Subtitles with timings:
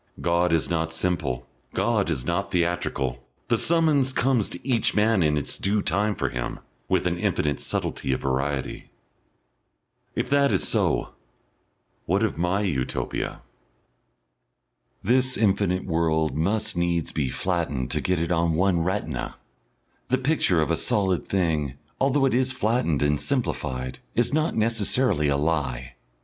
[0.19, 1.45] God is not simple,
[1.75, 6.29] God is not theatrical, the summons comes to each man in its due time for
[6.29, 6.57] him,
[6.89, 8.89] with an infinite subtlety of variety....
[10.15, 11.09] If that is so,
[12.07, 13.43] what of my Utopia?
[15.03, 19.35] This infinite world must needs be flattened to get it on one retina.
[20.07, 25.27] The picture of a solid thing, although it is flattened and simplified, is not necessarily
[25.27, 25.93] a lie.